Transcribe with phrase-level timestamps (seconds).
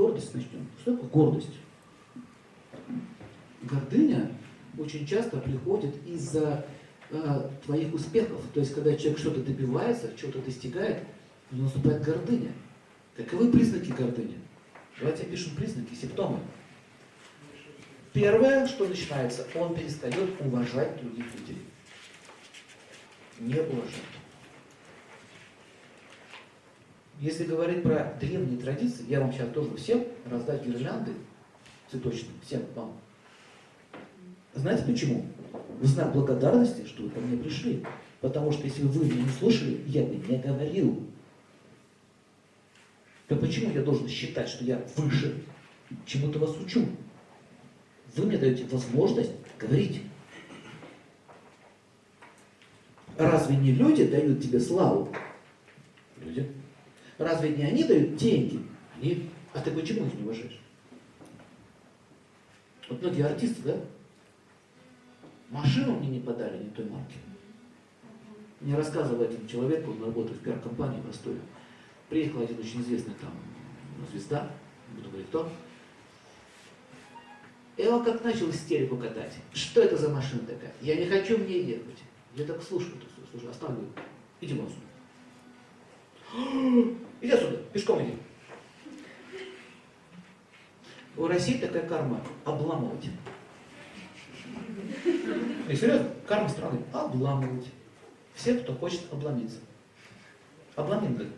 [0.00, 0.66] гордость начнем.
[0.80, 1.56] Что такое гордость?
[3.62, 4.32] Гордыня
[4.78, 6.64] очень часто приходит из-за
[7.10, 8.40] э, твоих успехов.
[8.54, 11.02] То есть, когда человек что-то добивается, что-то достигает,
[11.50, 12.52] у него наступает гордыня.
[13.14, 14.38] Каковы признаки гордыни?
[14.98, 16.38] Давайте опишем признаки, симптомы.
[18.14, 21.62] Первое, что начинается, он перестает уважать других людей.
[23.38, 24.19] Не уважать.
[27.20, 31.12] Если говорить про древние традиции, я вам сейчас должен всем раздать гирлянды
[31.90, 32.96] цветочные, всем вам.
[34.54, 35.26] Знаете почему?
[35.80, 37.84] В знак благодарности, что вы ко мне пришли.
[38.22, 41.06] Потому что если вы меня не слушали, я бы не говорил.
[43.28, 45.42] То почему я должен считать, что я выше?
[46.06, 46.86] Чему-то вас учу.
[48.16, 50.02] Вы мне даете возможность говорить.
[53.18, 55.14] Разве не люди дают тебе славу?
[56.24, 56.50] Люди.
[57.20, 58.62] Разве не они дают деньги?
[58.96, 59.28] Они.
[59.52, 60.58] А ты почему их не уважаешь?
[62.88, 63.76] Вот многие артисты, да?
[65.50, 67.16] Машину мне не подали не той марки.
[68.60, 71.40] Мне рассказывал один человек, он работает в пиар-компании в Ростове.
[72.08, 73.32] Приехал один очень известный там
[74.10, 74.50] звезда,
[74.88, 75.50] не буду говорить кто.
[77.76, 79.34] И он как начал истерику катать.
[79.52, 80.72] Что это за машина такая?
[80.80, 81.98] Я не хочу в ней ехать.
[82.34, 83.84] Я так слушаю, так слушаю, оставлю.
[84.40, 84.89] Иди вон сюда.
[87.20, 88.16] Иди отсюда, пешком иди.
[91.16, 93.10] У России такая карма– обламывать.
[95.68, 97.66] И серьезно, карма страны– обламывать.
[98.34, 99.58] Все, кто хочет обломиться.
[100.76, 101.32] Обломим, говорит.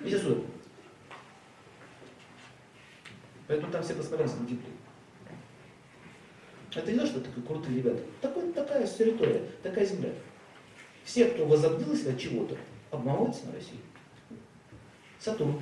[0.00, 0.40] Иди сюда.
[3.46, 4.66] Поэтому там все посмотрелся на гибли.
[6.74, 8.02] Это не то, что такие крутые ребята.
[8.20, 10.10] Такой, такая территория, такая земля.
[11.04, 12.56] Все, кто возобнил себя чего-то,
[12.94, 13.78] обманываются на России.
[15.18, 15.60] Сатурн,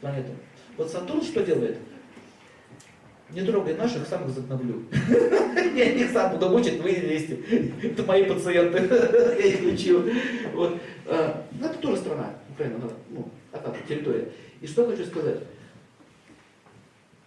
[0.00, 0.30] планета.
[0.76, 1.78] Вот Сатурн что делает?
[3.30, 4.82] Не трогай наших, сам их загноблю.
[5.74, 7.36] Я их сам буду мучить, вы лезьте.
[7.82, 8.78] Это мои пациенты.
[9.38, 10.04] Я их лечу.
[10.52, 10.78] Вот.
[11.06, 12.78] А, ну, это тоже страна, Украина,
[13.10, 14.28] ну, а территория.
[14.60, 15.40] И что хочу сказать?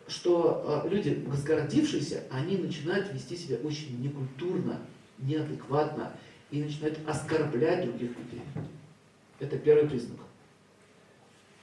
[0.07, 4.81] Что а, люди, возгордившиеся, они начинают вести себя очень некультурно,
[5.17, 6.11] неадекватно
[6.51, 8.41] и начинают оскорблять других людей.
[9.39, 10.19] Это первый признак.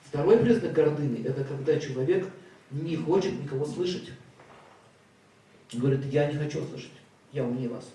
[0.04, 2.28] Второй признак гордыни– это когда человек
[2.70, 4.10] не хочет никого слышать.
[5.72, 6.92] Говорит, я не хочу слышать,
[7.32, 7.90] я умнее вас.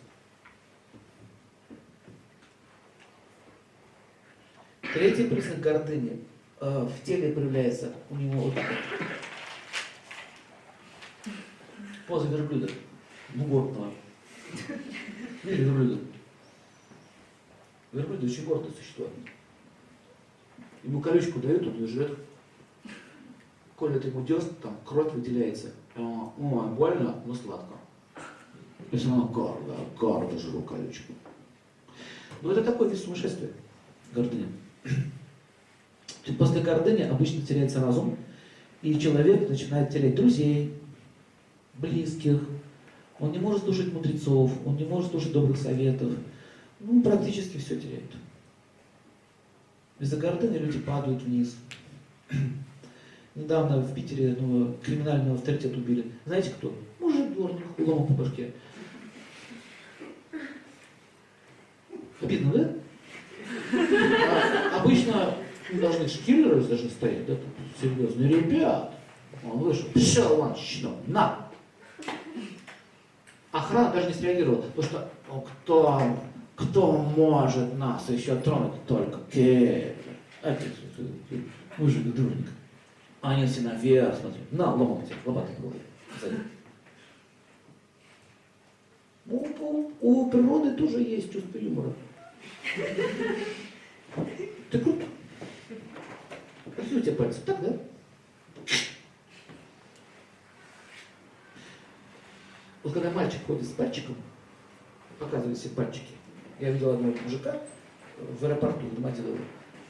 [4.81, 6.23] Третий признак гордыни
[6.59, 8.55] э, в теле проявляется у него вот
[12.07, 12.71] поза верблюда,
[13.29, 13.93] двугорного.
[15.43, 16.01] Видели верблюда?
[17.91, 19.07] Верблюд очень гордое существо.
[20.83, 22.17] Ему колючку дают, он лежит.
[23.77, 25.71] Колят ему десн, там кровь выделяется.
[25.95, 27.75] Ой, больно, но сладко.
[28.91, 31.13] Если она гордо, гордо жру колючку.
[32.41, 33.49] Но это такой вид сумасшествия,
[34.13, 34.47] гордыня.
[36.37, 38.17] После гордыни обычно теряется разум,
[38.81, 40.73] и человек начинает терять друзей,
[41.75, 42.39] близких,
[43.19, 46.11] он не может слушать мудрецов, он не может слушать добрых советов,
[46.79, 48.11] ну, практически все теряет.
[49.99, 51.55] Из-за гордыни люди падают вниз.
[53.35, 56.11] Недавно в Питере ну, криминального авторитет убили.
[56.25, 56.73] Знаете кто?
[56.99, 58.51] Мужик дворник, ломом по башке.
[62.21, 62.73] Обидно, да?
[63.73, 65.35] А, обычно
[65.71, 67.45] должны шкиллеры даже стоять, да, тут
[67.79, 68.93] серьезные ребят.
[69.43, 71.47] Он вышел, пошел вон, щитом, на!
[73.51, 76.01] Охрана даже не среагировала, потому что ну, кто
[76.57, 78.83] кто может нас еще тронуть?
[78.87, 79.93] Только Кевин.
[80.41, 80.73] Отец,
[81.77, 82.47] мужик дурник.
[83.21, 84.51] Они все наверх смотрят.
[84.51, 85.79] На, ломом тебе, лопатой головой.
[89.27, 91.93] У, у, у природы тоже есть чувство юмора.
[94.71, 95.05] Ты круто.
[96.75, 97.41] Какие у тебя пальцы?
[97.41, 97.77] Так, да?
[102.83, 104.15] Вот когда мальчик ходит с пальчиком,
[105.19, 106.13] показывает все пальчики,
[106.59, 107.55] я видел одного мужика
[108.17, 109.37] в аэропорту Домодедово.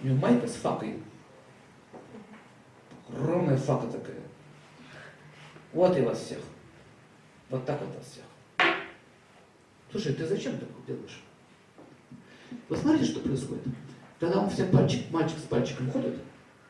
[0.01, 1.01] У него майка с факой.
[3.09, 4.21] Огромная фака такая.
[5.73, 6.39] Вот и вас всех.
[7.49, 8.23] Вот так вот вас всех.
[9.91, 11.23] Слушай, ты зачем так делаешь?
[12.67, 13.63] Вы смотрите, что происходит.
[14.19, 16.19] Когда он всем пальчик, мальчик с пальчиком ходит,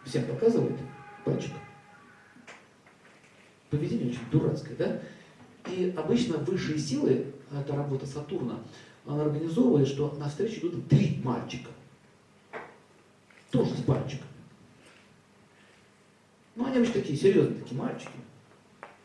[0.05, 0.77] всем показывает
[1.25, 1.53] пальчик.
[3.69, 5.01] Поведение очень дурацкое, да?
[5.71, 8.59] И обычно высшие силы, это работа Сатурна,
[9.07, 11.71] он организовывает, что на встречу идут три мальчика.
[13.51, 14.27] Тоже с пальчиками.
[16.55, 18.11] Ну, они обычно такие серьезные, такие мальчики.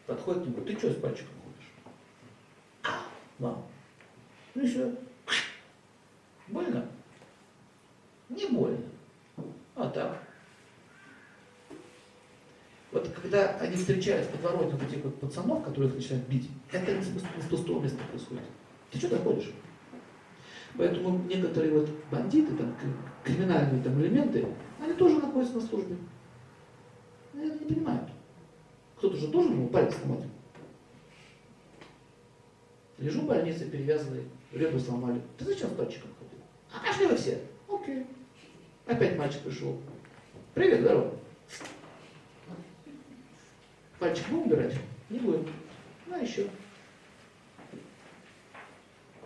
[0.06, 2.96] Подходят к нему, ты что с пальчиком ходишь?
[3.38, 3.64] Мам.
[4.54, 4.93] Ну и все.
[6.48, 6.88] Больно?
[8.28, 8.84] Не больно.
[9.76, 10.19] А так.
[12.90, 16.93] Вот когда они встречают в подворотне вот этих вот пацанов, которые их начинают бить, это
[16.93, 18.43] не с пустого места происходит.
[18.90, 19.52] Ты что так ходишь?
[20.76, 22.74] Поэтому некоторые вот бандиты, там,
[23.24, 24.46] криминальные там элементы,
[24.80, 25.96] они тоже находятся на службе.
[27.34, 28.10] Они это не понимают.
[28.96, 30.30] Кто-то же тоже ему палец смотрит.
[32.98, 35.20] Лежу в больнице, перевязанный, ребра сломали.
[35.36, 36.44] Ты зачем с пальчиком ходил?
[36.72, 37.40] А пошли вы все.
[37.69, 38.06] Окей.
[38.86, 39.76] Опять мальчик пришел.
[40.54, 41.12] Привет, здорово.
[43.98, 44.74] Пальчик будем убирать?
[45.10, 45.46] Не будем.
[46.06, 46.46] Ну, а еще.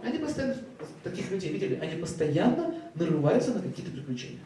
[0.02, 0.56] Они постоянно,
[1.11, 4.41] таких людей видели, они постоянно нарываются на какие-то приключения.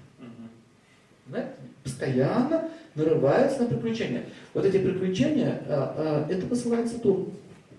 [1.29, 1.51] Знаете?
[1.83, 4.25] Постоянно нарываются на приключения.
[4.53, 7.29] Вот эти приключения, а, а, это посылается Тур.